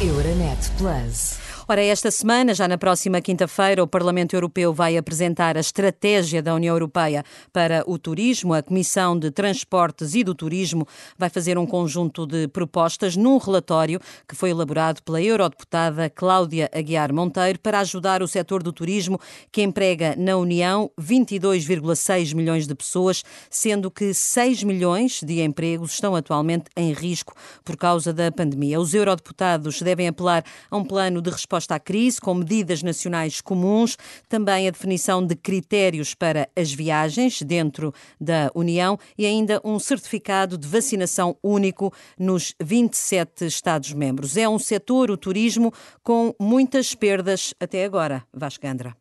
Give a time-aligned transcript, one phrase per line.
[0.00, 1.48] Euronet Plus.
[1.70, 6.54] Ora, esta semana, já na próxima quinta-feira, o Parlamento Europeu vai apresentar a estratégia da
[6.54, 8.54] União Europeia para o turismo.
[8.54, 10.88] A Comissão de Transportes e do Turismo
[11.18, 17.12] vai fazer um conjunto de propostas num relatório que foi elaborado pela eurodeputada Cláudia Aguiar
[17.12, 19.20] Monteiro para ajudar o setor do turismo,
[19.52, 26.16] que emprega na União 22,6 milhões de pessoas, sendo que 6 milhões de empregos estão
[26.16, 28.80] atualmente em risco por causa da pandemia.
[28.80, 33.96] Os eurodeputados devem apelar a um plano de resposta à crise, com medidas nacionais comuns,
[34.28, 40.58] também a definição de critérios para as viagens dentro da União e ainda um certificado
[40.58, 44.36] de vacinação único nos 27 Estados-membros.
[44.36, 48.22] É um setor, o turismo, com muitas perdas até agora.
[48.34, 48.94] Vasco Gandra.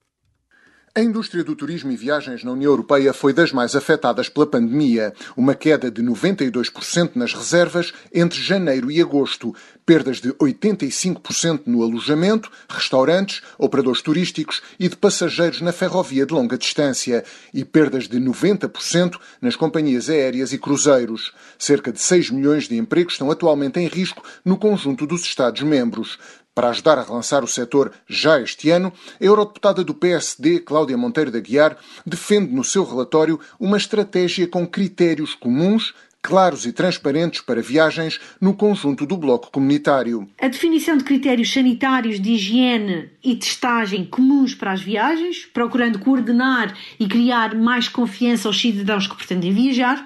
[0.98, 5.13] A indústria do turismo e viagens na União Europeia foi das mais afetadas pela pandemia.
[5.38, 9.54] Uma queda de 92% nas reservas entre janeiro e agosto,
[9.88, 16.57] perdas de 85% no alojamento, restaurantes, operadores turísticos e de passageiros na ferrovia de longa
[16.57, 21.34] distância e perdas de 90% nas companhias aéreas e cruzeiros.
[21.57, 26.20] Cerca de 6 milhões de empregos estão atualmente em risco no conjunto dos Estados-membros.
[26.54, 28.91] Para ajudar a relançar o setor já este ano,
[29.22, 34.68] a eurodeputada do PSD, Cláudia Monteiro da Guiar, defende no seu relatório uma estratégia com
[34.68, 35.94] critérios comuns
[36.27, 40.27] claros e transparentes para viagens no conjunto do bloco comunitário.
[40.41, 46.75] A definição de critérios sanitários de higiene e testagem comuns para as viagens, procurando coordenar
[46.99, 50.05] e criar mais confiança aos cidadãos que pretendem viajar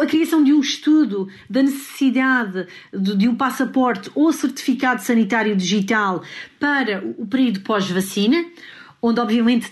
[0.00, 6.22] a criação de um estudo da necessidade de, um passaporte ou certificado sanitário digital
[6.58, 8.46] para o período pós-vacina,
[9.02, 9.70] onde obviamente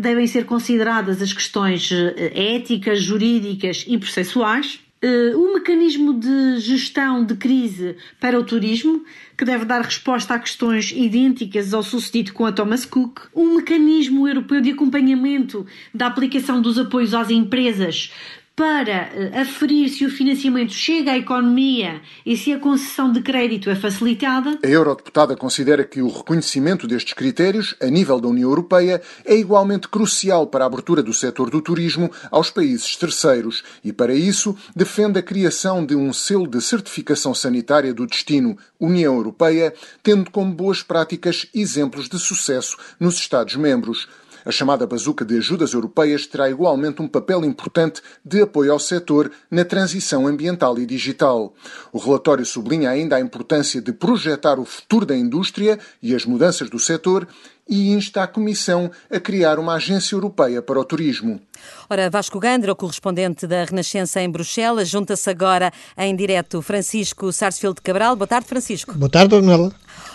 [0.00, 4.80] devem ser consideradas as questões eh, éticas, jurídicas e processuais.
[5.02, 9.02] Uh, um mecanismo de gestão de crise para o turismo,
[9.34, 13.20] que deve dar resposta a questões idênticas ao sucedido com a Thomas Cook.
[13.34, 18.12] Um mecanismo europeu de acompanhamento da aplicação dos apoios às empresas,
[18.60, 23.70] para uh, aferir se o financiamento chega à economia e se a concessão de crédito
[23.70, 24.58] é facilitada.
[24.62, 29.88] A eurodeputada considera que o reconhecimento destes critérios, a nível da União Europeia, é igualmente
[29.88, 35.18] crucial para a abertura do setor do turismo aos países terceiros e, para isso, defende
[35.18, 39.72] a criação de um selo de certificação sanitária do destino União Europeia,
[40.02, 44.06] tendo como boas práticas exemplos de sucesso nos Estados-membros.
[44.44, 49.30] A chamada bazuca de ajudas europeias terá igualmente um papel importante de apoio ao setor
[49.50, 51.54] na transição ambiental e digital.
[51.92, 56.70] O relatório sublinha ainda a importância de projetar o futuro da indústria e as mudanças
[56.70, 57.26] do setor
[57.70, 61.40] e insta a Comissão a criar uma agência europeia para o turismo.
[61.88, 67.80] Ora, Vasco Gandra, o correspondente da Renascença em Bruxelas, junta-se agora em direto Francisco Sarsfield
[67.80, 68.16] Cabral.
[68.16, 68.94] Boa tarde, Francisco.
[68.94, 69.72] Boa tarde, Dona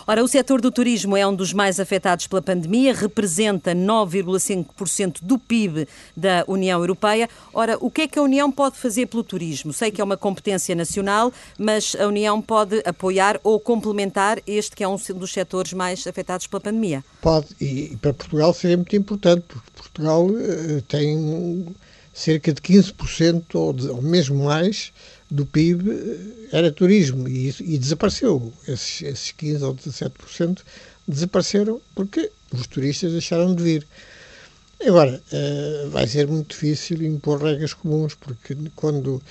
[0.07, 5.39] Ora, o setor do turismo é um dos mais afetados pela pandemia, representa 9,5% do
[5.39, 7.27] PIB da União Europeia.
[7.51, 9.73] Ora, o que é que a União pode fazer pelo turismo?
[9.73, 14.83] Sei que é uma competência nacional, mas a União pode apoiar ou complementar este que
[14.83, 17.03] é um dos setores mais afetados pela pandemia?
[17.19, 21.75] Pode, e para Portugal seria muito importante, porque Portugal uh, tem
[22.13, 24.91] cerca de 15% ou, de, ou mesmo mais
[25.29, 28.53] do PIB eh, era turismo e, e desapareceu.
[28.67, 30.59] Esses, esses 15% ou 17%
[31.07, 33.87] desapareceram porque os turistas deixaram de vir.
[34.85, 39.21] Agora, uh, vai ser muito difícil impor regras comuns, porque quando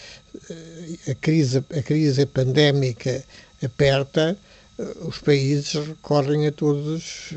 [1.09, 3.25] a, crise, a crise pandémica
[3.63, 4.37] aperta,
[5.03, 7.33] os países recorrem a todos,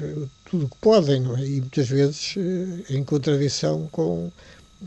[0.45, 1.45] tudo o que podem, é?
[1.45, 2.35] e muitas vezes
[2.89, 4.31] em contradição com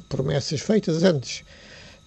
[0.09, 1.45] promessas feitas antes.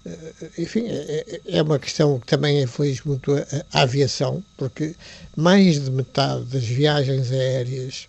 [0.05, 4.95] Eh, enfim, é, é, é uma questão que também inflige muito a, aviação, porque
[5.35, 8.07] mais de metade das viagens aéreas,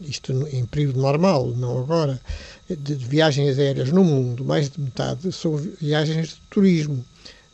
[0.00, 2.20] isto em período normal, não agora,
[2.68, 7.04] de viagens aéreas no mundo, mais de metade são viagens de turismo,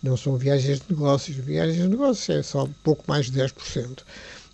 [0.03, 1.37] não são viagens de negócios.
[1.37, 4.01] Viagens de negócios é só pouco mais de 10%.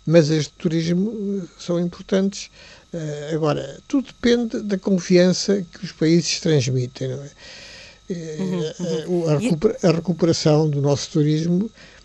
[0.05, 2.49] Mas as de turismo eh, são importantes.
[2.93, 7.29] Eh, agora, tudo depende da confiança que os países transmitem, não é?
[8.09, 9.29] Uhum, uhum.
[9.83, 11.98] A, recuperação do nosso turismo eh,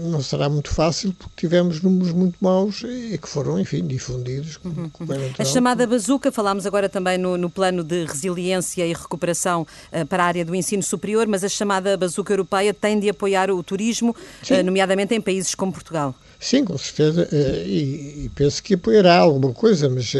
[0.00, 4.58] não será muito fácil porque tivemos números muito maus e que foram, enfim, difundidos.
[4.64, 4.90] Uhum.
[5.38, 10.22] A chamada bazuca, falámos agora também no, no, plano de resiliência e recuperação uh, para
[10.22, 14.10] a área do ensino superior, mas a chamada bazuca europeia tem de apoiar o turismo,
[14.10, 16.14] uh, nomeadamente em países como Portugal.
[16.38, 20.12] Sim, com certeza, uh, e, e, penso que apoiará alguma coisa, mas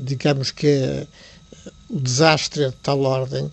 [0.00, 1.06] digamos que
[1.88, 3.50] o desastre é de tal ordem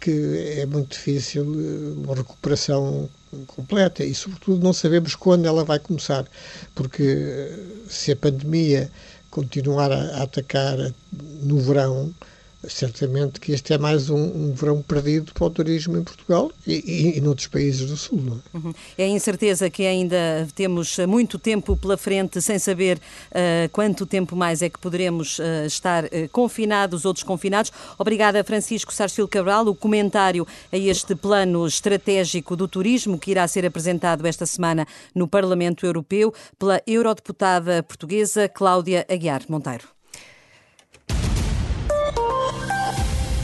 [0.00, 3.08] que é muito difícil eh, uma recuperação
[3.46, 6.24] completa e, sobretudo, não sabemos quando ela vai começar,
[6.74, 7.52] porque
[7.88, 8.90] se a pandemia
[9.30, 10.76] continuar a atacar
[11.42, 12.12] no verão,
[12.68, 16.74] certamente que este é mais um, um, verão perdido para o turismo em Portugal e,
[16.74, 18.20] e, e noutros países do Sul.
[18.20, 18.56] Não é?
[18.56, 18.74] Uhum.
[18.96, 24.36] é a incerteza que ainda temos muito tempo pela frente sem saber uh, quanto tempo
[24.36, 27.72] mais é que poderemos uh, estar uh, confinados ou desconfinados.
[27.98, 29.66] Obrigada, Francisco Sarcil Cabral.
[29.66, 35.28] O comentário a este plano estratégico do turismo que irá ser apresentado esta semana no
[35.28, 39.97] Parlamento Europeu pela eurodeputada portuguesa Cláudia Aguiar Monteiro.